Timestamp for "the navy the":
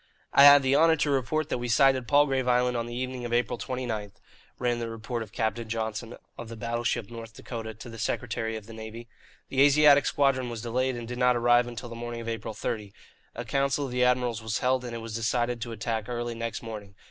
8.65-9.61